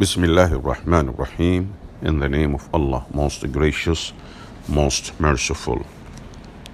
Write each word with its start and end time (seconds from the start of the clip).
Bismillah 0.00 0.50
ar-Rahman 0.54 1.10
ar-Rahim. 1.10 1.74
In 2.00 2.20
the 2.20 2.28
name 2.30 2.54
of 2.54 2.66
Allah, 2.72 3.04
most 3.12 3.44
gracious, 3.52 4.14
most 4.66 5.20
merciful. 5.20 5.84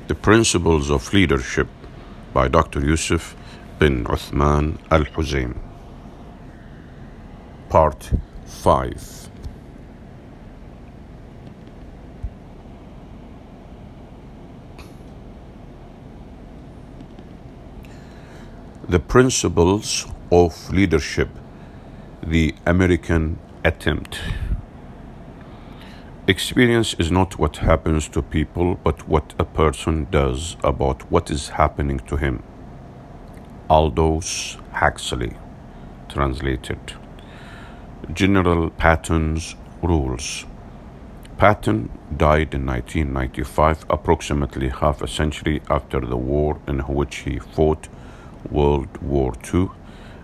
The 0.06 0.14
Principles 0.14 0.93
of 0.93 1.12
Leadership 1.12 1.66
by 2.32 2.46
Dr. 2.46 2.79
Yusuf 2.86 3.34
bin 3.80 4.04
Uthman 4.04 4.79
al-Huzaim. 4.93 5.59
Part 7.68 8.12
5. 8.45 9.30
The 18.88 19.00
Principles 19.00 20.06
of 20.30 20.72
Leadership 20.72 21.30
the 22.29 22.53
American 22.66 23.39
attempt. 23.65 24.19
Experience 26.27 26.95
is 26.95 27.09
not 27.09 27.39
what 27.39 27.59
happens 27.59 28.09
to 28.09 28.21
people, 28.21 28.75
but 28.83 29.07
what 29.07 29.33
a 29.39 29.45
person 29.45 30.09
does 30.11 30.57
about 30.65 31.09
what 31.09 31.30
is 31.30 31.51
happening 31.51 32.01
to 32.01 32.16
him. 32.16 32.43
Aldous 33.71 34.57
Huxley, 34.73 35.37
translated. 36.09 36.95
General 38.12 38.71
Patton's 38.71 39.55
Rules. 39.80 40.47
Patton 41.38 41.91
died 42.16 42.55
in 42.55 42.66
1995, 42.66 43.87
approximately 43.88 44.69
half 44.71 45.01
a 45.01 45.07
century 45.07 45.63
after 45.71 46.01
the 46.01 46.16
war 46.16 46.59
in 46.66 46.80
which 46.80 47.19
he 47.19 47.38
fought 47.38 47.88
World 48.51 49.01
War 49.01 49.33
II, 49.55 49.69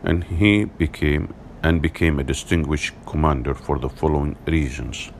and 0.03 0.25
he 0.25 0.65
became 0.65 1.33
and 1.63 1.81
became 1.81 2.19
a 2.19 2.25
distinguished 2.25 2.95
commander 3.07 3.55
for 3.55 3.79
the 3.79 3.89
following 3.89 4.37
reasons. 4.47 5.11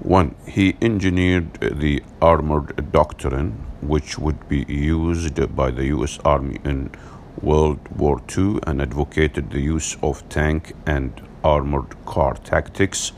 1. 0.00 0.34
He 0.46 0.76
engineered 0.80 1.54
the 1.60 2.02
armored 2.22 2.90
doctrine, 2.90 3.66
which 3.82 4.18
would 4.18 4.48
be 4.48 4.64
used 4.66 5.54
by 5.54 5.70
the 5.70 5.86
U.S. 5.86 6.18
Army 6.24 6.58
in 6.64 6.90
World 7.42 7.80
War 7.96 8.20
II 8.36 8.60
and 8.66 8.80
advocated 8.80 9.50
the 9.50 9.60
use 9.60 9.96
of 10.02 10.26
tank 10.28 10.72
and 10.86 11.20
armored 11.44 12.04
car 12.06 12.34
tactics, 12.34 13.12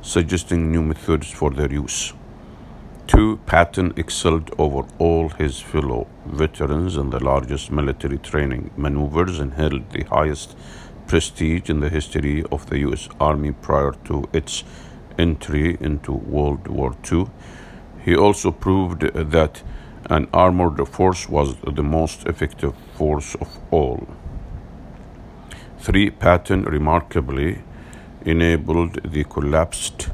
suggesting 0.00 0.70
new 0.72 0.82
methods 0.82 1.30
for 1.30 1.50
their 1.50 1.72
use. 1.72 2.12
2. 3.08 3.40
Patton 3.46 3.92
excelled 3.96 4.50
over 4.58 4.86
all 4.98 5.28
his 5.30 5.60
fellow 5.60 6.06
veterans 6.24 6.96
in 6.96 7.10
the 7.10 7.22
largest 7.22 7.70
military 7.70 8.18
training 8.18 8.70
maneuvers 8.76 9.40
and 9.40 9.54
held 9.54 9.90
the 9.90 10.04
highest 10.04 10.56
prestige 11.06 11.68
in 11.68 11.80
the 11.80 11.88
history 11.88 12.44
of 12.50 12.70
the 12.70 12.78
U.S. 12.78 13.08
Army 13.20 13.52
prior 13.52 13.92
to 14.04 14.28
its 14.32 14.64
entry 15.18 15.76
into 15.80 16.12
World 16.12 16.68
War 16.68 16.96
II. 17.10 17.26
He 18.04 18.16
also 18.16 18.50
proved 18.50 19.02
that 19.14 19.62
an 20.08 20.28
armored 20.32 20.86
force 20.88 21.28
was 21.28 21.56
the 21.56 21.82
most 21.82 22.26
effective 22.26 22.74
force 22.94 23.34
of 23.36 23.58
all. 23.70 24.06
3. 25.78 26.10
Patton 26.10 26.62
remarkably 26.62 27.62
enabled 28.24 29.00
the 29.04 29.24
collapsed 29.24 30.10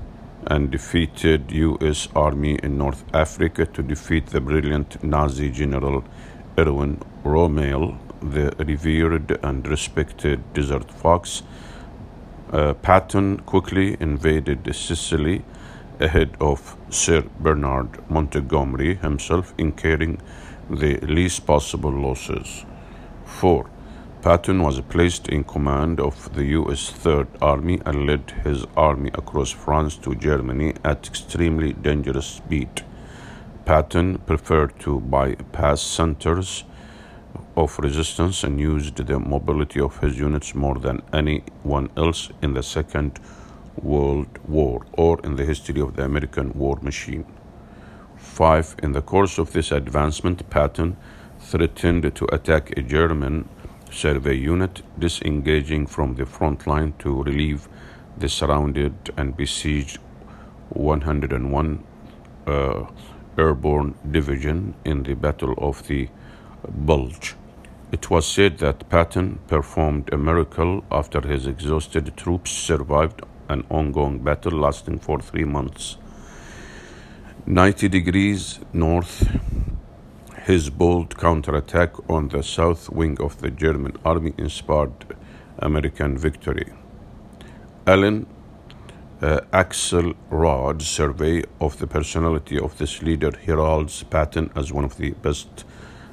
and 0.49 0.71
defeated 0.71 1.53
U.S. 1.53 2.09
Army 2.17 2.59
in 2.63 2.77
North 2.77 3.05
Africa 3.15 3.67
to 3.67 3.83
defeat 3.83 4.27
the 4.27 4.41
brilliant 4.41 5.03
Nazi 5.05 5.51
General 5.51 6.03
Erwin 6.59 7.01
Rommel 7.23 7.97
the 8.21 8.53
revered 8.59 9.39
and 9.43 9.67
respected 9.67 10.53
Desert 10.53 10.91
Fox, 10.91 11.43
uh, 12.53 12.75
Patton 12.75 13.41
quickly 13.41 13.97
invaded 14.01 14.75
Sicily 14.75 15.45
ahead 16.01 16.37
of 16.41 16.77
Sir 16.91 17.25
Bernard 17.41 18.11
Montgomery 18.11 18.95
himself, 18.97 19.53
incurring 19.59 20.21
the 20.71 20.99
least 21.01 21.47
possible 21.47 21.91
losses. 21.91 22.65
4. 23.25 23.69
Patton 24.21 24.61
was 24.65 24.81
placed 24.81 25.29
in 25.29 25.45
command 25.45 26.01
of 26.01 26.35
the 26.35 26.45
U.S. 26.47 26.91
Third 26.91 27.29
Army 27.41 27.81
and 27.87 28.05
led 28.05 28.33
his 28.43 28.67
army 28.77 29.11
across 29.15 29.51
France 29.51 29.97
to 29.99 30.17
Germany 30.17 30.75
at 30.85 31.07
extremely 31.07 31.73
dangerous 31.73 32.27
speed. 32.27 32.83
Patton 33.65 34.19
preferred 34.27 34.77
to 34.81 34.99
bypass 34.99 35.81
centers 35.83 36.65
of 37.57 37.79
resistance 37.79 38.43
and 38.43 38.59
used 38.59 38.97
the 38.97 39.21
mobility 39.21 39.79
of 39.79 40.01
his 40.01 40.19
units 40.19 40.53
more 40.53 40.81
than 40.81 41.01
anyone 41.13 41.89
else 41.97 42.31
in 42.43 42.55
the 42.55 42.63
Second 42.65 43.21
World 43.81 44.37
War 44.49 44.85
or 44.95 45.21
in 45.23 45.37
the 45.37 45.45
history 45.45 45.81
of 45.81 45.95
the 45.95 46.05
American 46.05 46.53
war 46.55 46.81
machine. 46.83 47.25
5. 48.17 48.77
In 48.83 48.93
the 48.93 49.03
course 49.03 49.39
of 49.39 49.53
this 49.53 49.71
advancement, 49.71 50.51
Patton 50.51 50.97
threatened 51.39 52.13
to 52.17 52.35
attack 52.35 52.77
a 52.77 52.83
German 52.83 53.49
survey 53.91 54.35
unit 54.35 54.83
disengaging 54.99 55.87
from 55.87 56.15
the 56.15 56.27
front 56.27 56.67
line 56.67 56.95
to 56.99 57.23
relieve 57.23 57.69
the 58.17 58.29
surrounded 58.29 58.95
and 59.17 59.37
besieged 59.37 59.99
101 60.71 61.85
uh, 62.47 62.87
Airborne 63.39 63.95
Division 64.11 64.75
in 64.85 65.03
the 65.05 65.15
Battle 65.15 65.55
of 65.59 65.87
the 65.87 66.09
Bulge. 66.67 67.37
It 67.91 68.11
was 68.11 68.27
said 68.27 68.59
that 68.59 68.89
Patton 68.91 69.39
performed 69.47 70.13
a 70.13 70.19
miracle 70.19 70.85
after 70.91 71.21
his 71.21 71.47
exhausted 71.47 72.17
troops 72.17 72.51
survived 72.51 73.23
an 73.49 73.65
ongoing 73.71 74.19
battle 74.19 74.59
lasting 74.59 74.99
for 74.99 75.21
three 75.21 75.45
months. 75.45 75.97
90 77.47 77.89
degrees 77.89 78.61
north, 78.75 79.27
his 80.49 80.71
bold 80.71 81.15
counterattack 81.19 81.91
on 82.09 82.29
the 82.29 82.43
south 82.43 82.89
wing 82.89 83.19
of 83.21 83.39
the 83.43 83.51
German 83.51 83.95
army 84.03 84.33
inspired 84.39 85.05
American 85.59 86.17
victory. 86.17 86.73
Alan 87.87 88.27
uh, 89.21 89.41
Axelrod's 89.53 90.89
survey 90.89 91.45
of 91.61 91.79
the 91.79 91.87
personality 91.87 92.59
of 92.59 92.79
this 92.79 93.03
leader 93.03 93.31
heralds 93.45 94.03
Patton 94.05 94.51
as 94.57 94.73
one 94.73 94.85
of 94.85 94.97
the 94.97 95.11
best 95.11 95.67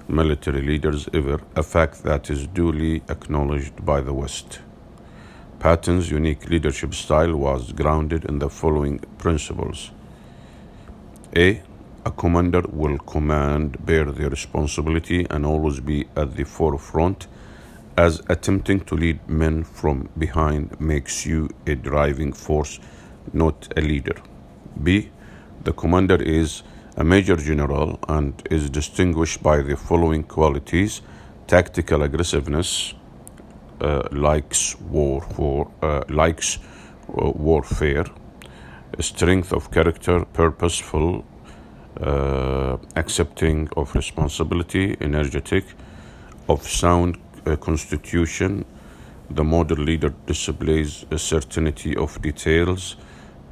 military 0.10 0.62
leaders 0.62 1.08
ever, 1.14 1.40
a 1.56 1.64
fact 1.64 2.04
that 2.04 2.30
is 2.30 2.46
duly 2.46 3.04
acknowledged 3.08 3.86
by 3.86 4.02
the 4.02 4.14
West. 4.14 4.60
Patton's 5.60 6.12
unique 6.12 6.50
leadership 6.50 6.94
style 6.94 7.38
was 7.38 7.72
grounded 7.72 8.26
in 8.26 8.40
the 8.40 8.50
following 8.50 9.00
principles 9.18 9.92
A. 11.38 11.62
A 12.06 12.12
commander 12.12 12.62
will 12.72 13.00
command, 13.00 13.84
bear 13.84 14.06
the 14.06 14.30
responsibility, 14.30 15.26
and 15.32 15.44
always 15.44 15.80
be 15.80 16.08
at 16.16 16.36
the 16.36 16.44
forefront, 16.44 17.26
as 17.98 18.22
attempting 18.30 18.82
to 18.82 18.96
lead 18.96 19.28
men 19.28 19.64
from 19.64 20.10
behind 20.16 20.80
makes 20.80 21.26
you 21.26 21.50
a 21.66 21.74
driving 21.74 22.32
force, 22.32 22.80
not 23.34 23.74
a 23.76 23.82
leader. 23.82 24.18
B. 24.84 25.10
The 25.64 25.74
commander 25.74 26.22
is 26.22 26.62
a 26.96 27.04
major 27.04 27.38
general 27.38 27.98
and 28.08 28.34
is 28.52 28.70
distinguished 28.70 29.42
by 29.42 29.62
the 29.62 29.76
following 29.76 30.24
qualities 30.24 31.02
tactical 31.48 32.04
aggressiveness 32.04 32.94
uh, 33.82 34.08
likes 34.12 34.80
war 34.80 35.22
for 35.22 35.72
uh, 35.82 36.04
likes 36.10 36.58
uh, 37.10 37.32
warfare 37.32 38.06
strength 39.00 39.52
of 39.52 39.72
character 39.72 40.24
purposeful 40.26 41.26
uh, 42.02 42.78
accepting 42.96 43.70
of 43.78 43.96
responsibility 43.96 44.96
energetic 45.02 45.66
of 46.48 46.64
sound 46.64 47.18
uh, 47.46 47.56
constitution. 47.56 48.66
The 49.30 49.44
model 49.44 49.78
leader 49.78 50.14
displays 50.28 51.06
a 51.12 51.18
certainty 51.18 51.96
of 51.96 52.22
details 52.22 52.96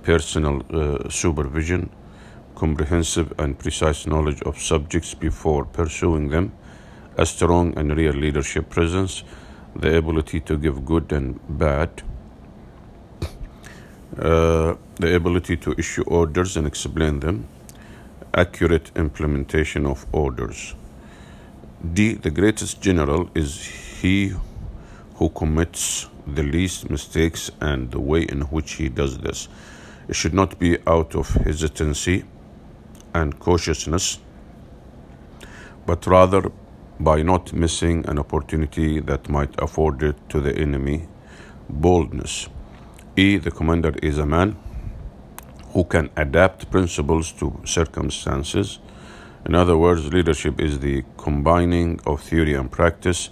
personal 0.04 0.62
uh, 0.72 1.10
supervision 1.10 1.90
comprehensive 2.56 3.34
and 3.40 3.58
precise 3.58 4.06
knowledge 4.08 4.42
of 4.44 4.58
subjects 4.58 5.14
before 5.14 5.66
pursuing 5.66 6.30
them, 6.30 6.52
a 7.18 7.26
strong 7.26 7.78
and 7.78 7.96
real 7.98 8.14
leadership 8.14 8.70
presence, 8.70 9.24
the 9.76 9.98
ability 9.98 10.40
to 10.40 10.58
give 10.58 10.86
good 10.86 11.12
and 11.12 11.40
bad, 11.58 11.90
uh, 14.20 14.76
the 14.96 15.16
ability 15.16 15.58
to 15.58 15.74
issue 15.78 16.04
orders 16.04 16.58
and 16.58 16.68
explain 16.68 17.20
them, 17.20 17.48
accurate 18.34 18.92
implementation 18.96 19.86
of 19.86 20.06
orders. 20.12 20.76
D. 21.94 22.14
The 22.14 22.32
greatest 22.32 22.82
general 22.82 23.30
is 23.36 23.64
he 24.02 24.34
who 25.16 25.30
commits 25.30 26.08
the 26.26 26.44
least 26.44 26.90
mistakes 26.90 27.52
and 27.62 27.92
the 27.92 28.00
way 28.00 28.24
in 28.24 28.42
which 28.44 28.74
he 28.74 28.90
does 28.90 29.18
this. 29.20 29.50
It 30.08 30.16
should 30.16 30.34
not 30.34 30.58
be 30.60 30.78
out 30.88 31.16
of 31.16 31.30
hesitancy 31.30 32.26
and 33.14 33.38
cautiousness, 33.40 34.20
but 35.86 36.08
rather 36.08 36.52
by 37.00 37.22
not 37.22 37.54
missing 37.54 38.06
an 38.08 38.18
opportunity 38.20 39.00
that 39.02 39.30
might 39.30 39.54
afford 39.62 40.02
it 40.04 40.16
to 40.30 40.40
the 40.40 40.56
enemy 40.56 41.08
boldness. 41.70 42.48
E. 43.16 43.38
The 43.38 43.52
commander 43.52 43.94
is 44.02 44.18
a 44.18 44.26
man 44.26 44.56
who 45.74 45.84
can 45.84 46.10
adapt 46.16 46.70
principles 46.72 47.32
to 47.34 47.60
circumstances. 47.66 48.80
In 49.46 49.56
other 49.56 49.78
words, 49.78 50.14
leadership 50.14 50.62
is 50.62 50.80
the 50.80 51.04
combining 51.18 52.00
of 52.06 52.22
theory 52.22 52.54
and 52.54 52.72
practice, 52.72 53.30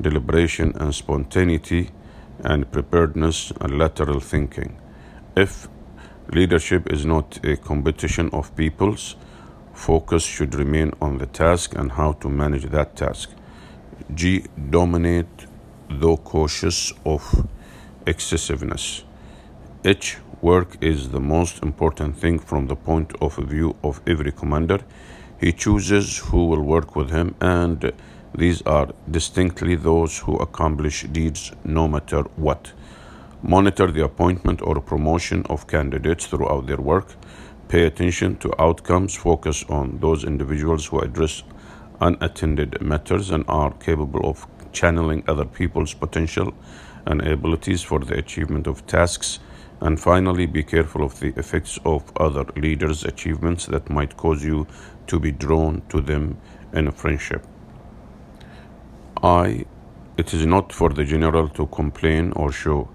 deliberation 0.00 0.72
and 0.76 0.94
spontaneity, 0.94 1.90
and 2.44 2.70
preparedness 2.72 3.52
and 3.60 3.78
lateral 3.78 4.20
thinking. 4.20 4.80
If 5.36 5.68
leadership 6.32 6.90
is 6.90 7.04
not 7.04 7.44
a 7.44 7.56
competition 7.56 8.30
of 8.32 8.56
peoples, 8.56 9.16
focus 9.74 10.24
should 10.24 10.54
remain 10.54 10.92
on 11.00 11.18
the 11.18 11.26
task 11.26 11.74
and 11.76 11.92
how 11.92 12.12
to 12.14 12.28
manage 12.28 12.64
that 12.70 12.96
task. 12.96 13.30
G. 14.14 14.44
Dominate, 14.70 15.46
though 15.88 16.16
cautious 16.16 16.92
of 17.04 17.46
excessiveness. 18.06 19.04
H. 19.84 20.16
Work 20.42 20.78
is 20.80 21.10
the 21.10 21.20
most 21.20 21.62
important 21.62 22.16
thing 22.16 22.40
from 22.40 22.66
the 22.66 22.74
point 22.74 23.12
of 23.20 23.36
view 23.36 23.76
of 23.84 24.00
every 24.08 24.32
commander. 24.32 24.80
He 25.38 25.52
chooses 25.52 26.18
who 26.18 26.46
will 26.46 26.62
work 26.62 26.96
with 26.96 27.10
him, 27.10 27.36
and 27.40 27.92
these 28.34 28.60
are 28.62 28.88
distinctly 29.08 29.76
those 29.76 30.18
who 30.18 30.34
accomplish 30.38 31.04
deeds 31.04 31.52
no 31.62 31.86
matter 31.86 32.22
what. 32.34 32.72
Monitor 33.40 33.92
the 33.92 34.02
appointment 34.02 34.60
or 34.62 34.80
promotion 34.80 35.46
of 35.48 35.68
candidates 35.68 36.26
throughout 36.26 36.66
their 36.66 36.80
work. 36.80 37.14
Pay 37.68 37.84
attention 37.84 38.34
to 38.38 38.50
outcomes. 38.60 39.14
Focus 39.14 39.64
on 39.68 39.98
those 40.00 40.24
individuals 40.24 40.86
who 40.86 40.98
address 40.98 41.44
unattended 42.00 42.82
matters 42.82 43.30
and 43.30 43.44
are 43.46 43.70
capable 43.74 44.28
of 44.28 44.44
channeling 44.72 45.22
other 45.28 45.44
people's 45.44 45.94
potential 45.94 46.52
and 47.06 47.24
abilities 47.28 47.80
for 47.82 48.00
the 48.00 48.18
achievement 48.18 48.66
of 48.66 48.84
tasks. 48.88 49.38
And 49.82 49.98
finally, 49.98 50.46
be 50.46 50.62
careful 50.62 51.02
of 51.02 51.18
the 51.18 51.32
effects 51.36 51.76
of 51.84 52.04
other 52.16 52.44
leaders' 52.56 53.04
achievements 53.04 53.66
that 53.66 53.90
might 53.90 54.16
cause 54.16 54.44
you 54.44 54.68
to 55.08 55.18
be 55.18 55.32
drawn 55.32 55.82
to 55.88 56.00
them 56.00 56.38
in 56.72 56.86
a 56.86 56.92
friendship. 56.92 57.44
I. 59.22 59.64
It 60.16 60.32
is 60.34 60.46
not 60.46 60.72
for 60.72 60.90
the 60.90 61.04
general 61.04 61.48
to 61.48 61.66
complain 61.66 62.32
or 62.36 62.52
show 62.52 62.88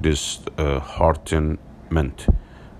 disheartenment. 0.00 2.26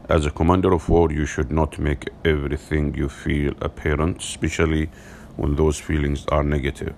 As 0.09 0.27
a 0.27 0.31
commander 0.31 0.73
of 0.73 0.89
war, 0.89 1.13
you 1.13 1.27
should 1.27 1.53
not 1.53 1.79
make 1.79 2.09
everything 2.25 2.95
you 2.95 3.09
feel 3.09 3.55
apparent, 3.61 4.23
especially 4.23 4.91
when 5.37 5.55
those 5.57 5.79
feelings 5.79 6.27
are 6.33 6.43
negative. 6.43 6.95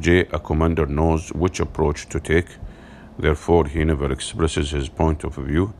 J. 0.00 0.26
A 0.32 0.40
commander 0.40 0.86
knows 0.86 1.32
which 1.32 1.60
approach 1.60 2.08
to 2.08 2.18
take, 2.18 2.48
therefore, 3.18 3.66
he 3.66 3.84
never 3.84 4.12
expresses 4.12 4.70
his 4.70 4.88
point 4.88 5.24
of 5.24 5.34
view. 5.34 5.74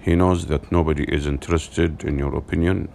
He 0.00 0.14
knows 0.14 0.46
that 0.46 0.72
nobody 0.72 1.04
is 1.04 1.26
interested 1.26 2.04
in 2.04 2.18
your 2.18 2.34
opinion 2.36 2.88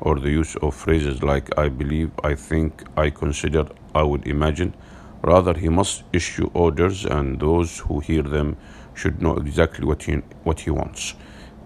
or 0.00 0.18
the 0.18 0.30
use 0.30 0.56
of 0.56 0.74
phrases 0.74 1.22
like 1.22 1.56
I 1.58 1.68
believe, 1.68 2.10
I 2.24 2.34
think, 2.34 2.84
I 2.96 3.10
consider, 3.10 3.66
I 3.94 4.02
would 4.02 4.26
imagine. 4.26 4.74
Rather, 5.22 5.54
he 5.54 5.68
must 5.68 6.02
issue 6.12 6.50
orders, 6.52 7.04
and 7.04 7.38
those 7.38 7.78
who 7.78 8.00
hear 8.00 8.22
them 8.22 8.56
should 8.94 9.22
know 9.22 9.36
exactly 9.36 9.86
what 9.86 10.02
he, 10.02 10.14
what 10.42 10.60
he 10.60 10.70
wants. 10.70 11.14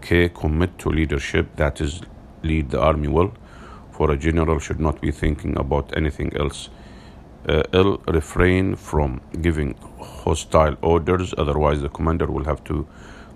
K. 0.02 0.28
Commit 0.28 0.78
to 0.80 0.90
leadership, 0.90 1.56
that 1.56 1.80
is, 1.80 2.02
lead 2.42 2.70
the 2.70 2.80
army 2.80 3.08
well 3.08 3.32
for 3.96 4.10
a 4.10 4.16
general 4.16 4.58
should 4.58 4.78
not 4.78 5.00
be 5.00 5.10
thinking 5.10 5.56
about 5.58 5.96
anything 5.96 6.30
else. 6.36 6.68
Uh, 7.48 7.62
L. 7.72 7.98
Refrain 8.08 8.74
from 8.74 9.20
giving 9.40 9.76
hostile 10.00 10.76
orders, 10.82 11.32
otherwise, 11.38 11.80
the 11.80 11.88
commander 11.88 12.26
will 12.26 12.44
have 12.44 12.64
to 12.64 12.86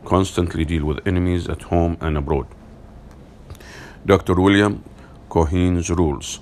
constantly 0.04 0.64
deal 0.64 0.84
with 0.84 1.06
enemies 1.06 1.48
at 1.48 1.62
home 1.62 1.96
and 2.00 2.16
abroad. 2.16 2.46
Dr. 4.04 4.34
William 4.34 4.82
Cohen's 5.28 5.90
rules. 5.90 6.40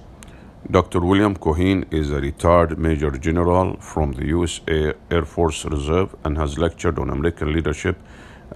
Dr. 0.70 1.00
William 1.00 1.36
Cohen 1.36 1.84
is 1.90 2.10
a 2.10 2.20
retired 2.20 2.78
Major 2.78 3.10
General 3.10 3.76
from 3.76 4.12
the 4.12 4.26
U.S. 4.28 4.60
Air 4.66 5.24
Force 5.24 5.64
Reserve 5.66 6.16
and 6.24 6.38
has 6.38 6.58
lectured 6.58 6.98
on 6.98 7.10
American 7.10 7.52
leadership 7.52 7.98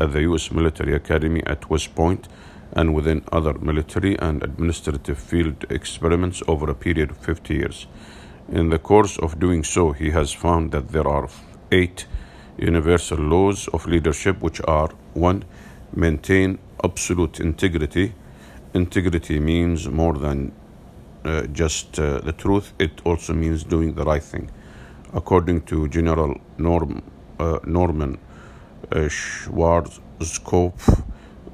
at 0.00 0.12
the 0.12 0.22
U.S. 0.22 0.50
Military 0.50 0.94
Academy 0.94 1.42
at 1.46 1.68
West 1.68 1.94
Point 1.94 2.28
and 2.72 2.94
within 2.94 3.22
other 3.30 3.54
military 3.54 4.18
and 4.18 4.42
administrative 4.42 5.18
field 5.18 5.64
experiments 5.68 6.42
over 6.48 6.70
a 6.70 6.74
period 6.74 7.10
of 7.10 7.18
50 7.18 7.54
years. 7.54 7.86
In 8.52 8.68
the 8.68 8.78
course 8.78 9.16
of 9.18 9.40
doing 9.40 9.64
so, 9.64 9.92
he 9.92 10.10
has 10.10 10.30
found 10.30 10.72
that 10.72 10.88
there 10.88 11.08
are 11.08 11.26
eight 11.70 12.04
universal 12.58 13.16
laws 13.16 13.66
of 13.68 13.86
leadership, 13.86 14.42
which 14.42 14.60
are 14.68 14.90
1. 15.14 15.44
Maintain 15.96 16.58
absolute 16.84 17.40
integrity. 17.40 18.12
Integrity 18.74 19.40
means 19.40 19.88
more 19.88 20.12
than 20.12 20.52
uh, 21.24 21.46
just 21.46 21.98
uh, 21.98 22.20
the 22.20 22.32
truth, 22.32 22.74
it 22.78 23.00
also 23.06 23.32
means 23.32 23.64
doing 23.64 23.94
the 23.94 24.04
right 24.04 24.22
thing. 24.22 24.50
According 25.14 25.62
to 25.62 25.88
General 25.88 26.38
Norm, 26.58 27.00
uh, 27.38 27.58
Norman 27.64 28.18
uh, 28.90 29.08
Schwarzkopf, 29.08 31.04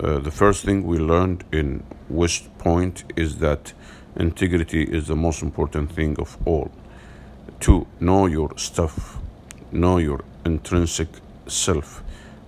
uh, 0.00 0.18
the 0.18 0.32
first 0.32 0.64
thing 0.64 0.84
we 0.84 0.98
learned 0.98 1.44
in 1.52 1.84
West 2.08 2.58
Point 2.58 3.04
is 3.14 3.36
that 3.36 3.72
integrity 4.16 4.82
is 4.82 5.06
the 5.06 5.14
most 5.14 5.42
important 5.42 5.92
thing 5.92 6.18
of 6.18 6.36
all. 6.44 6.72
Two, 7.60 7.86
know 8.00 8.26
your 8.26 8.56
stuff, 8.56 9.18
know 9.72 9.98
your 9.98 10.24
intrinsic 10.44 11.08
self. 11.46 12.02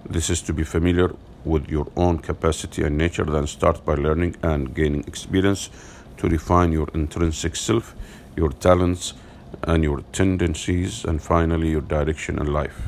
This 0.08 0.30
is 0.30 0.42
to 0.42 0.52
be 0.52 0.64
familiar 0.64 1.14
with 1.44 1.68
your 1.68 1.86
own 1.96 2.18
capacity 2.18 2.82
and 2.82 2.96
nature, 2.96 3.24
then 3.24 3.46
start 3.46 3.84
by 3.84 3.94
learning 3.94 4.36
and 4.42 4.74
gaining 4.74 5.04
experience 5.06 5.70
to 6.18 6.28
refine 6.28 6.72
your 6.72 6.88
intrinsic 6.94 7.56
self, 7.56 7.94
your 8.36 8.50
talents, 8.50 9.14
and 9.64 9.82
your 9.82 10.02
tendencies, 10.12 11.04
and 11.04 11.22
finally 11.22 11.70
your 11.70 11.80
direction 11.80 12.38
in 12.38 12.52
life. 12.52 12.80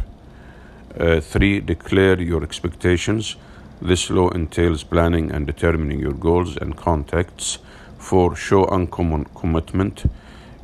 Uh, 0.99 1.21
three, 1.21 1.61
declare 1.61 2.21
your 2.21 2.43
expectations 2.43 3.37
this 3.83 4.11
law 4.11 4.29
entails 4.29 4.85
planning 4.85 5.33
and 5.33 5.45
determining 5.45 5.99
your 5.99 6.13
goals 6.13 6.57
and 6.57 6.77
contacts. 6.77 7.59
For 7.99 8.37
show 8.37 8.65
uncommon 8.67 9.25
commitment, 9.35 10.05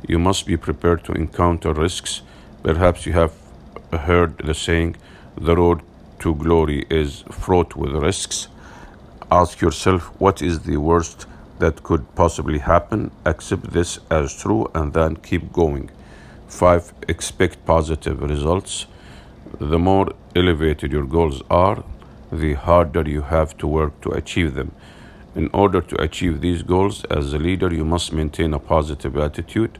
you 0.07 0.19
must 0.19 0.45
be 0.45 0.57
prepared 0.57 1.03
to 1.05 1.13
encounter 1.13 1.73
risks. 1.73 2.21
Perhaps 2.63 3.05
you 3.05 3.13
have 3.13 3.33
heard 3.91 4.37
the 4.37 4.53
saying, 4.53 4.95
the 5.35 5.55
road 5.55 5.81
to 6.19 6.35
glory 6.35 6.85
is 6.89 7.23
fraught 7.31 7.75
with 7.75 7.91
risks. 7.91 8.47
Ask 9.31 9.61
yourself, 9.61 10.07
what 10.19 10.41
is 10.41 10.61
the 10.61 10.77
worst 10.77 11.25
that 11.59 11.83
could 11.83 12.15
possibly 12.15 12.59
happen? 12.59 13.11
Accept 13.25 13.71
this 13.71 13.99
as 14.09 14.35
true 14.35 14.69
and 14.73 14.93
then 14.93 15.17
keep 15.17 15.53
going. 15.53 15.89
5. 16.47 16.93
Expect 17.07 17.65
positive 17.65 18.21
results. 18.21 18.87
The 19.59 19.79
more 19.79 20.13
elevated 20.35 20.91
your 20.91 21.05
goals 21.05 21.41
are, 21.49 21.83
the 22.31 22.53
harder 22.53 23.07
you 23.07 23.21
have 23.21 23.57
to 23.57 23.67
work 23.67 24.01
to 24.01 24.11
achieve 24.11 24.55
them. 24.55 24.71
In 25.35 25.49
order 25.53 25.81
to 25.81 26.01
achieve 26.01 26.41
these 26.41 26.63
goals, 26.63 27.05
as 27.05 27.33
a 27.33 27.39
leader, 27.39 27.73
you 27.73 27.85
must 27.85 28.11
maintain 28.13 28.53
a 28.53 28.59
positive 28.59 29.15
attitude. 29.17 29.77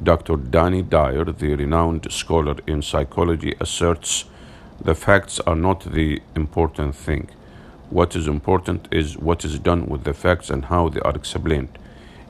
Dr. 0.00 0.36
Danny 0.36 0.82
Dyer, 0.82 1.24
the 1.24 1.54
renowned 1.54 2.10
scholar 2.12 2.56
in 2.66 2.82
psychology, 2.82 3.54
asserts 3.60 4.24
the 4.84 4.94
facts 4.94 5.38
are 5.40 5.54
not 5.54 5.92
the 5.92 6.20
important 6.34 6.94
thing. 6.96 7.30
What 7.90 8.16
is 8.16 8.26
important 8.26 8.88
is 8.90 9.16
what 9.16 9.44
is 9.44 9.58
done 9.58 9.86
with 9.86 10.04
the 10.04 10.14
facts 10.14 10.50
and 10.50 10.64
how 10.64 10.88
they 10.88 11.00
are 11.00 11.14
explained. 11.14 11.78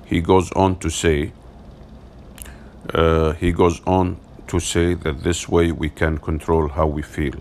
He 0.04 0.20
goes 0.20 0.52
on 0.52 0.78
to 0.80 0.90
say, 0.90 1.32
uh, 2.92 3.32
he 3.32 3.52
goes 3.52 3.80
on 3.86 4.18
to 4.48 4.60
say 4.60 4.94
that 4.94 5.22
this 5.22 5.48
way 5.48 5.72
we 5.72 5.88
can 5.88 6.18
control 6.18 6.68
how 6.68 6.86
we 6.86 7.00
feel. 7.00 7.34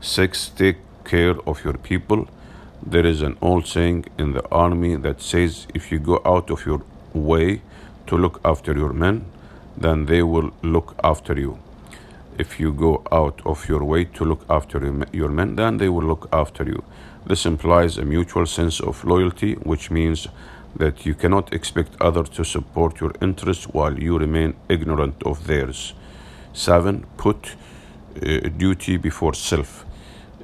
Six, 0.00 0.48
take 0.48 0.78
care 1.04 1.36
of 1.46 1.62
your 1.64 1.74
people. 1.74 2.26
There 2.84 3.06
is 3.06 3.22
an 3.22 3.36
old 3.40 3.66
saying 3.66 4.06
in 4.18 4.32
the 4.32 4.48
army 4.50 4.96
that 4.96 5.20
says 5.20 5.66
if 5.74 5.92
you 5.92 5.98
go 5.98 6.20
out 6.24 6.50
of 6.50 6.64
your 6.66 6.82
way 7.12 7.62
to 8.06 8.16
look 8.16 8.40
after 8.44 8.72
your 8.72 8.92
men, 8.92 9.24
then 9.80 10.06
they 10.06 10.22
will 10.22 10.50
look 10.62 10.94
after 11.02 11.38
you. 11.38 11.58
If 12.38 12.60
you 12.60 12.72
go 12.72 13.02
out 13.10 13.40
of 13.44 13.68
your 13.68 13.84
way 13.84 14.04
to 14.04 14.24
look 14.24 14.44
after 14.48 14.78
your 15.12 15.28
men, 15.28 15.56
then 15.56 15.78
they 15.78 15.88
will 15.88 16.06
look 16.06 16.28
after 16.32 16.64
you. 16.64 16.84
This 17.26 17.46
implies 17.46 17.98
a 17.98 18.04
mutual 18.04 18.46
sense 18.46 18.80
of 18.80 19.04
loyalty, 19.04 19.54
which 19.54 19.90
means 19.90 20.28
that 20.76 21.04
you 21.04 21.14
cannot 21.14 21.52
expect 21.52 22.00
others 22.00 22.28
to 22.30 22.44
support 22.44 23.00
your 23.00 23.12
interests 23.20 23.64
while 23.64 23.98
you 23.98 24.18
remain 24.18 24.54
ignorant 24.68 25.22
of 25.24 25.46
theirs. 25.46 25.94
7. 26.52 27.04
Put 27.16 27.56
uh, 28.16 28.48
duty 28.56 28.96
before 28.96 29.34
self. 29.34 29.84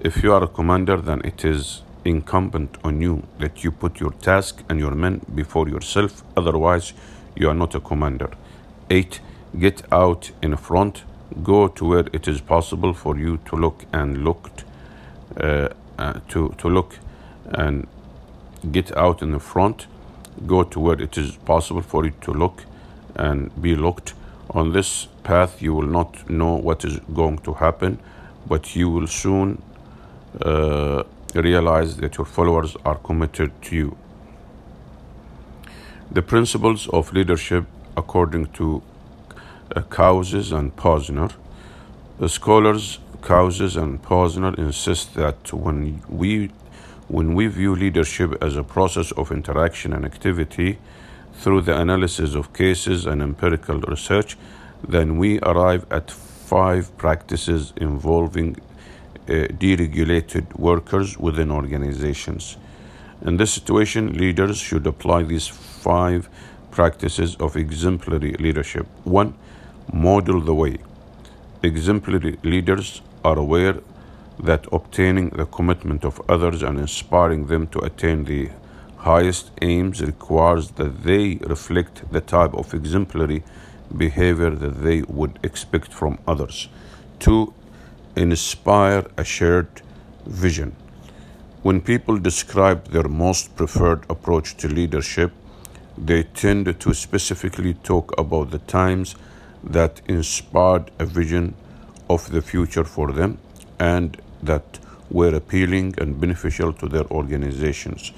If 0.03 0.23
you 0.23 0.33
are 0.33 0.45
a 0.45 0.49
commander, 0.49 0.97
then 0.97 1.23
it 1.25 1.45
is 1.45 1.83
incumbent 2.05 2.76
on 2.85 3.00
you 3.00 3.23
that 3.38 3.64
you 3.64 3.71
put 3.71 4.00
your 4.00 4.12
task 4.12 4.62
and 4.69 4.79
your 4.79 4.95
men 4.95 5.21
before 5.35 5.69
yourself, 5.69 6.23
otherwise, 6.37 6.93
you 7.35 7.49
are 7.49 7.55
not 7.55 7.75
a 7.75 7.81
commander. 7.81 8.31
8. 8.91 9.21
Get 9.59 9.83
out 9.93 10.31
in 10.43 10.57
front, 10.57 11.05
go 11.43 11.69
to 11.69 11.85
where 11.87 12.07
it 12.12 12.29
is 12.29 12.41
possible 12.41 12.93
for 12.95 13.17
you 13.19 13.38
to 13.47 13.57
look 13.57 13.85
and 13.93 14.25
looked. 14.25 14.64
uh, 15.41 15.69
uh, 15.99 16.21
to, 16.29 16.55
to 16.59 16.69
look 16.69 16.99
and 17.47 17.87
get 18.73 18.97
out 18.97 19.23
in 19.23 19.33
the 19.33 19.38
front, 19.38 19.87
go 20.47 20.62
to 20.64 20.81
where 20.81 21.00
it 21.00 21.17
is 21.19 21.37
possible 21.37 21.83
for 21.83 22.05
you 22.05 22.12
to 22.23 22.33
look 22.33 22.64
and 23.14 23.50
be 23.62 23.75
looked. 23.76 24.14
On 24.50 24.73
this 24.73 25.09
path, 25.23 25.62
you 25.62 25.75
will 25.75 25.87
not 25.87 26.29
know 26.29 26.55
what 26.57 26.85
is 26.85 26.99
going 27.14 27.38
to 27.38 27.55
happen, 27.55 27.99
but 28.47 28.76
you 28.76 28.91
will 28.91 29.07
soon 29.07 29.62
uh, 30.43 31.03
realize 31.35 31.97
that 31.99 32.17
your 32.19 32.26
followers 32.26 32.76
are 32.85 32.97
committed 32.97 33.50
to 33.62 33.76
you. 33.76 33.97
The 36.11 36.23
principles 36.23 36.88
of 36.88 37.12
leadership, 37.12 37.67
according 37.96 38.46
to 38.52 38.82
uh, 39.74 39.80
Kouzes 39.82 40.52
and 40.56 40.74
Posner, 40.76 41.32
the 42.18 42.28
scholars 42.28 42.98
Kouzes 43.24 43.80
and 43.80 44.02
Posner 44.02 44.56
insist 44.58 45.14
that 45.14 45.50
when 45.52 46.02
we 46.08 46.50
when 47.08 47.34
we 47.34 47.46
view 47.46 47.74
leadership 47.74 48.34
as 48.42 48.56
a 48.56 48.62
process 48.62 49.12
of 49.12 49.32
interaction 49.32 49.92
and 49.92 50.04
activity 50.04 50.78
through 51.34 51.62
the 51.62 51.78
analysis 51.78 52.34
of 52.34 52.52
cases 52.52 53.06
and 53.06 53.22
empirical 53.22 53.80
research, 53.80 54.36
then 54.86 55.16
we 55.18 55.38
arrive 55.40 55.86
at 55.90 56.10
five 56.10 56.96
practices 56.98 57.72
involving 57.76 58.56
uh, 59.28 59.48
deregulated 59.56 60.54
workers 60.58 61.18
within 61.18 61.50
organizations. 61.50 62.58
In 63.22 63.38
this 63.38 63.52
situation, 63.54 64.18
leaders 64.18 64.58
should 64.58 64.86
apply 64.86 65.22
these 65.22 65.48
five 65.48 66.28
practices 66.75 67.37
of 67.37 67.57
exemplary 67.57 68.33
leadership. 68.47 68.87
One, 69.04 69.35
model 69.93 70.40
the 70.40 70.54
way. 70.54 70.76
Exemplary 71.62 72.37
leaders 72.43 73.00
are 73.25 73.38
aware 73.38 73.76
that 74.38 74.66
obtaining 74.73 75.31
the 75.31 75.47
commitment 75.47 76.04
of 76.04 76.21
others 76.28 76.62
and 76.62 76.78
inspiring 76.78 77.47
them 77.47 77.66
to 77.69 77.78
attain 77.78 78.25
the 78.25 78.50
highest 78.99 79.50
aims 79.62 80.00
requires 80.02 80.73
that 80.73 81.04
they 81.04 81.37
reflect 81.54 82.11
the 82.11 82.21
type 82.21 82.54
of 82.54 82.75
exemplary 82.75 83.43
behavior 84.04 84.50
that 84.50 84.83
they 84.83 85.02
would 85.02 85.38
expect 85.43 85.93
from 85.93 86.19
others. 86.26 86.69
Two, 87.21 87.54
inspire 88.16 89.04
a 89.16 89.25
shared 89.25 89.83
vision. 90.26 90.75
When 91.62 91.81
people 91.81 92.19
describe 92.19 92.88
their 92.88 93.09
most 93.09 93.57
preferred 93.57 94.04
approach 94.11 94.57
to 94.59 94.69
leadership, 94.69 95.33
they 95.96 96.22
tend 96.22 96.80
to 96.80 96.94
specifically 96.94 97.74
talk 97.74 98.18
about 98.18 98.50
the 98.50 98.58
times 98.58 99.14
that 99.62 100.00
inspired 100.08 100.90
a 100.98 101.06
vision 101.06 101.54
of 102.10 102.30
the 102.30 102.42
future 102.42 102.84
for 102.84 103.12
them 103.12 103.38
and 103.78 104.20
that 104.42 104.78
were 105.10 105.34
appealing 105.34 105.94
and 105.98 106.20
beneficial 106.20 106.72
to 106.72 106.88
their 106.88 107.06
organizations. 107.10 108.12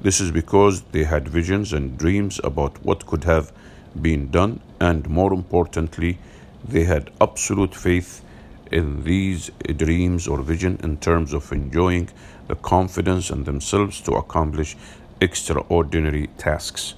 This 0.00 0.20
is 0.20 0.30
because 0.30 0.82
they 0.92 1.04
had 1.04 1.28
visions 1.28 1.72
and 1.72 1.96
dreams 1.96 2.40
about 2.44 2.84
what 2.84 3.06
could 3.06 3.24
have 3.24 3.52
been 4.00 4.30
done, 4.30 4.60
and 4.80 5.08
more 5.08 5.32
importantly, 5.32 6.18
they 6.66 6.84
had 6.84 7.10
absolute 7.20 7.74
faith 7.74 8.24
in 8.70 9.04
these 9.04 9.50
dreams 9.76 10.26
or 10.26 10.42
vision 10.42 10.78
in 10.82 10.96
terms 10.96 11.32
of 11.32 11.52
enjoying 11.52 12.08
the 12.48 12.54
confidence 12.56 13.30
in 13.30 13.44
themselves 13.44 14.00
to 14.00 14.12
accomplish 14.12 14.76
extraordinary 15.20 16.26
tasks. 16.38 16.94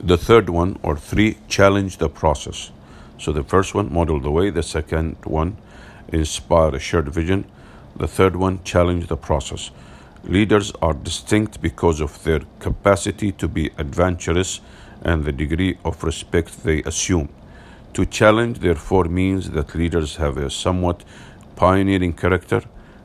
The 0.00 0.18
third 0.18 0.50
one, 0.50 0.78
or 0.82 0.96
three, 0.96 1.38
challenge 1.48 1.98
the 1.98 2.08
process. 2.08 2.70
So 3.18 3.32
the 3.32 3.44
first 3.44 3.74
one, 3.74 3.92
model 3.92 4.20
the 4.20 4.30
way. 4.30 4.50
The 4.50 4.62
second 4.62 5.16
one, 5.24 5.56
inspire 6.08 6.74
a 6.74 6.80
shared 6.80 7.08
vision. 7.08 7.44
The 7.96 8.08
third 8.08 8.36
one, 8.36 8.62
challenge 8.64 9.06
the 9.06 9.16
process. 9.16 9.70
Leaders 10.24 10.72
are 10.82 10.94
distinct 10.94 11.60
because 11.60 12.00
of 12.00 12.22
their 12.24 12.40
capacity 12.58 13.32
to 13.32 13.46
be 13.46 13.70
adventurous 13.78 14.60
and 15.02 15.24
the 15.24 15.32
degree 15.32 15.78
of 15.84 16.02
respect 16.02 16.64
they 16.64 16.82
assume. 16.82 17.28
To 17.94 18.04
challenge, 18.04 18.58
therefore, 18.58 19.04
means 19.04 19.50
that 19.50 19.74
leaders 19.74 20.16
have 20.16 20.36
a 20.36 20.50
somewhat 20.50 21.04
pioneering 21.56 22.14
character 22.14 22.62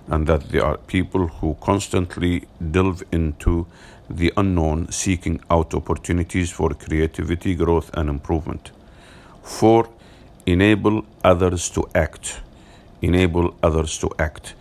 and 0.07 0.25
that 0.27 0.49
they 0.49 0.59
are 0.59 0.77
people 0.77 1.27
who 1.27 1.55
constantly 1.61 2.47
delve 2.71 3.03
into 3.11 3.67
the 4.09 4.33
unknown, 4.37 4.91
seeking 4.91 5.39
out 5.49 5.73
opportunities 5.73 6.49
for 6.51 6.69
creativity, 6.71 7.55
growth, 7.55 7.89
and 7.93 8.09
improvement. 8.09 8.71
Four, 9.43 9.89
enable 10.45 11.05
others 11.23 11.69
to 11.69 11.87
act. 11.93 12.41
Enable 13.01 13.55
others 13.61 13.97
to 13.99 14.09
act. 14.19 14.55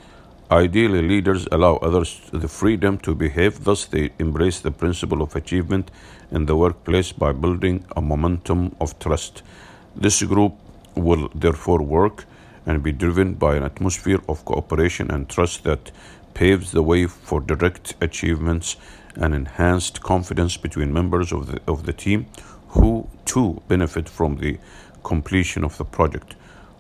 Ideally, 0.51 1.03
leaders 1.03 1.47
allow 1.53 1.77
others 1.77 2.21
the 2.33 2.49
freedom 2.49 2.99
to 2.99 3.15
behave, 3.15 3.65
thus, 3.65 3.85
they 3.85 4.11
embrace 4.19 4.61
the 4.61 4.71
principle 4.71 5.23
of 5.23 5.37
achievement 5.37 5.91
in 6.31 6.47
the 6.47 6.57
workplace 6.57 7.13
by 7.13 7.33
building 7.33 7.85
a 7.97 8.01
momentum 8.01 8.75
of 8.81 8.99
trust. 8.99 9.43
This 9.95 10.23
group 10.23 10.55
will 10.95 11.31
therefore 11.35 11.83
work 11.83 12.25
and 12.65 12.83
be 12.83 12.93
driven 12.93 13.35
by 13.35 13.57
an 13.57 13.63
atmosphere 13.63 14.21
of 14.29 14.45
cooperation 14.45 15.11
and 15.11 15.29
trust 15.29 15.65
that 15.65 15.91
paves 16.35 16.73
the 16.73 16.83
way 16.83 17.07
for 17.07 17.41
direct 17.41 17.95
achievements 18.01 18.77
and 19.19 19.35
enhanced 19.35 20.03
confidence 20.03 20.57
between 20.57 20.93
members 20.93 21.33
of 21.33 21.47
the, 21.49 21.61
of 21.67 21.85
the 21.87 21.93
team 21.93 22.27
who 22.69 23.09
too 23.25 23.61
benefit 23.69 24.09
from 24.09 24.37
the 24.37 24.59
completion 25.03 25.65
of 25.65 25.77
the 25.79 25.85
project. 25.85 26.35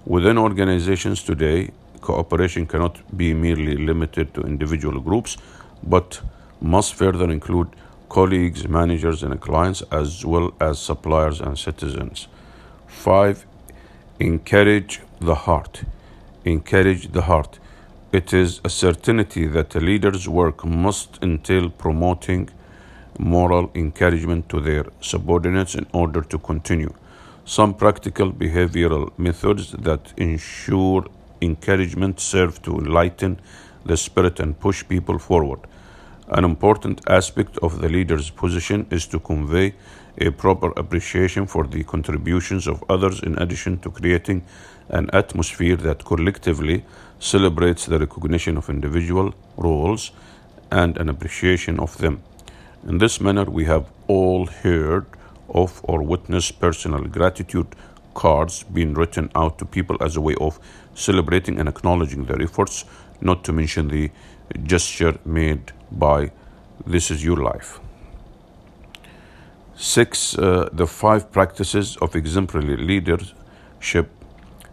Within 0.06 0.38
organizations 0.38 1.22
today, 1.22 1.70
cooperation 2.00 2.66
cannot 2.66 3.16
be 3.16 3.34
merely 3.34 3.76
limited 3.76 4.32
to 4.34 4.40
individual 4.42 5.00
groups, 5.00 5.36
but 5.82 6.20
must 6.60 6.94
further 6.94 7.30
include 7.30 7.68
colleagues, 8.08 8.66
managers, 8.68 9.22
and 9.22 9.40
clients, 9.40 9.82
as 9.92 10.24
well 10.24 10.54
as 10.60 10.78
suppliers 10.78 11.40
and 11.40 11.58
citizens. 11.58 12.28
Five, 12.86 13.46
encourage 14.18 15.00
the 15.20 15.34
heart. 15.34 15.82
Encourage 16.44 17.12
the 17.12 17.22
heart. 17.22 17.58
It 18.10 18.32
is 18.32 18.62
a 18.64 18.70
certainty 18.70 19.46
that 19.48 19.74
a 19.74 19.80
leader's 19.80 20.26
work 20.26 20.64
must 20.64 21.18
entail 21.20 21.68
promoting 21.68 22.48
moral 23.18 23.70
encouragement 23.74 24.48
to 24.48 24.60
their 24.62 24.86
subordinates 25.02 25.74
in 25.74 25.86
order 25.92 26.22
to 26.22 26.38
continue. 26.38 26.94
Some 27.44 27.74
practical 27.74 28.32
behavioral 28.32 29.10
methods 29.18 29.72
that 29.72 30.14
ensure 30.16 31.04
encouragement 31.42 32.18
serve 32.18 32.62
to 32.62 32.78
enlighten 32.78 33.40
the 33.84 33.98
spirit 33.98 34.40
and 34.40 34.58
push 34.58 34.88
people 34.88 35.18
forward. 35.18 35.60
An 36.30 36.44
important 36.44 37.00
aspect 37.08 37.56
of 37.62 37.80
the 37.80 37.88
leader's 37.88 38.28
position 38.28 38.86
is 38.90 39.06
to 39.06 39.18
convey 39.18 39.72
a 40.18 40.30
proper 40.30 40.72
appreciation 40.76 41.46
for 41.46 41.66
the 41.66 41.82
contributions 41.84 42.66
of 42.66 42.84
others 42.90 43.20
in 43.20 43.38
addition 43.38 43.78
to 43.78 43.90
creating 43.90 44.44
an 44.90 45.08
atmosphere 45.14 45.76
that 45.76 46.04
collectively 46.04 46.84
celebrates 47.18 47.86
the 47.86 47.98
recognition 47.98 48.58
of 48.58 48.68
individual 48.68 49.32
roles 49.56 50.10
and 50.70 50.98
an 50.98 51.08
appreciation 51.08 51.80
of 51.80 51.96
them. 51.96 52.22
In 52.86 52.98
this 52.98 53.22
manner, 53.22 53.44
we 53.44 53.64
have 53.64 53.86
all 54.06 54.44
heard 54.44 55.06
of 55.48 55.80
or 55.82 56.02
witnessed 56.02 56.60
personal 56.60 57.04
gratitude 57.04 57.74
cards 58.12 58.64
being 58.64 58.92
written 58.92 59.30
out 59.34 59.58
to 59.58 59.64
people 59.64 59.96
as 60.02 60.16
a 60.16 60.20
way 60.20 60.34
of 60.42 60.60
celebrating 60.94 61.58
and 61.58 61.70
acknowledging 61.70 62.24
their 62.24 62.42
efforts, 62.42 62.84
not 63.22 63.44
to 63.44 63.52
mention 63.52 63.88
the 63.88 64.10
gesture 64.64 65.18
made 65.24 65.72
by 65.90 66.30
This 66.86 67.10
Is 67.10 67.24
Your 67.24 67.36
Life. 67.36 67.80
Six, 69.76 70.36
uh, 70.36 70.68
the 70.72 70.86
five 70.86 71.30
practices 71.30 71.96
of 71.98 72.16
exemplary 72.16 72.76
leadership. 72.76 74.10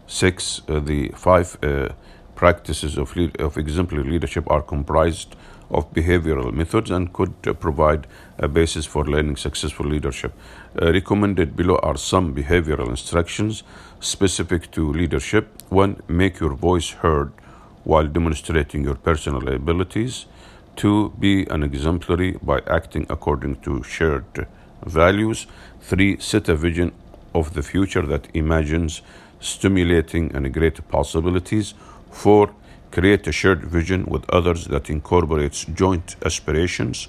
Six, 0.06 0.62
uh, 0.68 0.80
the 0.80 1.08
five 1.14 1.56
uh, 1.62 1.88
practices 2.34 2.98
of, 2.98 3.14
lead- 3.16 3.40
of 3.40 3.56
exemplary 3.56 4.10
leadership 4.10 4.50
are 4.50 4.62
comprised 4.62 5.36
of 5.70 5.92
behavioral 5.92 6.52
methods 6.52 6.90
and 6.90 7.12
could 7.12 7.34
uh, 7.46 7.52
provide 7.52 8.06
a 8.38 8.48
basis 8.48 8.86
for 8.86 9.04
learning 9.04 9.36
successful 9.36 9.86
leadership. 9.86 10.32
Uh, 10.80 10.92
recommended 10.92 11.56
below 11.56 11.76
are 11.82 11.96
some 11.96 12.34
behavioral 12.34 12.88
instructions 12.88 13.62
specific 14.00 14.70
to 14.70 14.92
leadership. 14.92 15.48
One, 15.70 16.02
make 16.08 16.38
your 16.38 16.54
voice 16.54 16.90
heard 16.90 17.32
while 17.84 18.06
demonstrating 18.06 18.84
your 18.84 18.94
personal 18.96 19.48
abilities. 19.48 20.26
Two, 20.76 21.14
be 21.18 21.46
an 21.48 21.62
exemplary 21.62 22.32
by 22.42 22.60
acting 22.66 23.06
according 23.08 23.56
to 23.62 23.82
shared 23.82 24.46
values. 24.84 25.46
Three, 25.80 26.18
set 26.20 26.50
a 26.50 26.54
vision 26.54 26.92
of 27.34 27.54
the 27.54 27.62
future 27.62 28.02
that 28.02 28.28
imagines 28.34 29.00
stimulating 29.40 30.34
and 30.36 30.52
great 30.52 30.86
possibilities. 30.88 31.72
Four, 32.10 32.50
create 32.90 33.26
a 33.26 33.32
shared 33.32 33.64
vision 33.64 34.04
with 34.04 34.28
others 34.28 34.66
that 34.66 34.90
incorporates 34.90 35.64
joint 35.64 36.16
aspirations. 36.24 37.08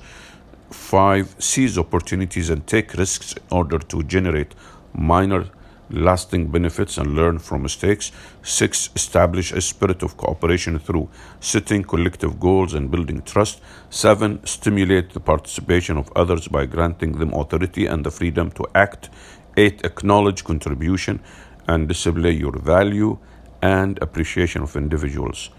Five, 0.72 1.36
seize 1.38 1.78
opportunities 1.78 2.50
and 2.50 2.66
take 2.66 2.94
risks 2.94 3.34
in 3.34 3.44
order 3.52 3.80
to 3.80 4.02
generate 4.04 4.56
minor 4.94 5.46
lasting 5.90 6.48
benefits 6.48 6.98
and 6.98 7.16
learn 7.16 7.40
from 7.40 7.64
mistakes. 7.64 8.12
Six, 8.44 8.90
establish 8.96 9.52
a 9.52 9.62
spirit 9.62 10.04
of 10.04 10.18
cooperation 10.18 10.80
through 10.80 11.10
setting 11.40 11.84
collective 11.84 12.40
goals 12.40 12.74
and 12.74 12.92
building 12.92 13.22
trust. 13.22 13.62
Seven, 13.90 14.46
stimulate 14.46 15.12
the 15.12 15.20
participation 15.20 15.98
of 15.98 16.12
others 16.16 16.48
by 16.48 16.66
granting 16.66 17.14
them 17.14 17.34
authority 17.34 17.86
and 17.86 18.06
the 18.06 18.12
freedom 18.12 18.52
to 18.52 18.66
act. 18.76 19.10
Eight, 19.56 19.84
acknowledge 19.86 20.44
contribution 20.44 21.20
and 21.68 21.88
display 21.88 22.32
your 22.32 22.58
value 22.58 23.18
and 23.62 23.98
appreciation 24.02 24.62
of 24.62 24.76
individuals. 24.76 25.50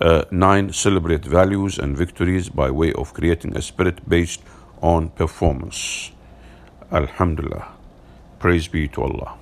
Uh, 0.00 0.24
nine, 0.30 0.72
celebrate 0.72 1.24
values 1.24 1.78
and 1.78 1.96
victories 1.96 2.48
by 2.48 2.70
way 2.70 2.92
of 2.92 3.12
creating 3.12 3.56
a 3.56 3.62
spirit 3.62 4.08
based 4.08 4.42
on 4.82 5.08
performance. 5.10 6.12
Alhamdulillah. 6.92 7.66
Praise 8.38 8.68
be 8.68 8.88
to 8.88 9.02
Allah. 9.02 9.36